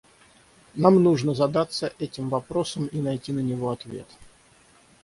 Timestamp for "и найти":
2.87-3.31